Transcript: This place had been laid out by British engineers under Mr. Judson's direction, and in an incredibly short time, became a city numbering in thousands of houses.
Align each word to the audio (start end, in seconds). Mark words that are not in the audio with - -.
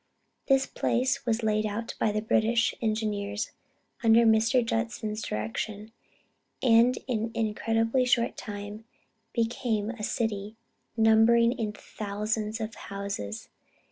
This 0.47 0.65
place 0.65 1.17
had 1.23 1.37
been 1.37 1.45
laid 1.47 1.63
out 1.67 1.93
by 1.99 2.11
British 2.19 2.73
engineers 2.81 3.51
under 4.03 4.25
Mr. 4.25 4.65
Judson's 4.65 5.21
direction, 5.21 5.91
and 6.63 6.97
in 7.05 7.25
an 7.25 7.31
incredibly 7.35 8.05
short 8.05 8.35
time, 8.35 8.85
became 9.31 9.91
a 9.91 10.01
city 10.03 10.55
numbering 10.97 11.51
in 11.51 11.73
thousands 11.73 12.59
of 12.59 12.73
houses. 12.73 13.49